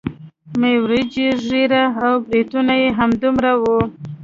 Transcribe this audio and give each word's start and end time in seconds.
مۍ 0.59 0.75
وريجې 0.83 1.27
ږيره 1.47 1.83
او 2.03 2.13
برېتونه 2.25 2.73
يې 2.81 2.89
همدومره 2.99 3.51
وو. 3.61 3.79